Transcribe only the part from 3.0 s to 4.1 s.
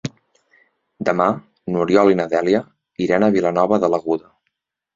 iran a Vilanova de